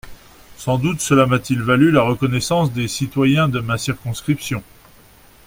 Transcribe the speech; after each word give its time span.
Sans 0.57 0.79
doute 0.79 0.99
cela 0.99 1.27
m’a-t-il 1.27 1.61
valu 1.61 1.91
la 1.91 2.01
reconnaissance 2.01 2.73
des 2.73 2.87
citoyens 2.87 3.47
de 3.47 3.59
ma 3.59 3.77
circonscription. 3.77 4.63